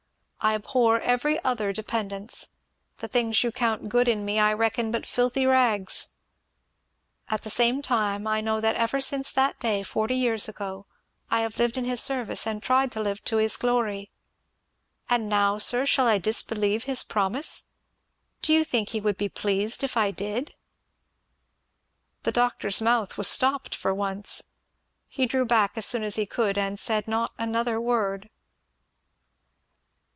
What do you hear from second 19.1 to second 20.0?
be pleased if